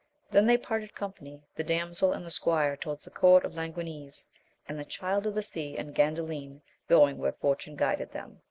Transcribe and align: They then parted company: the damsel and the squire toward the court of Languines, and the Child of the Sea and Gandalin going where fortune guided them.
They 0.31 0.43
then 0.43 0.61
parted 0.63 0.95
company: 0.95 1.43
the 1.55 1.63
damsel 1.63 2.11
and 2.11 2.25
the 2.25 2.31
squire 2.31 2.75
toward 2.75 3.01
the 3.01 3.11
court 3.11 3.45
of 3.45 3.53
Languines, 3.53 4.25
and 4.67 4.79
the 4.79 4.83
Child 4.83 5.27
of 5.27 5.35
the 5.35 5.43
Sea 5.43 5.77
and 5.77 5.93
Gandalin 5.93 6.61
going 6.87 7.19
where 7.19 7.33
fortune 7.33 7.75
guided 7.75 8.11
them. 8.11 8.39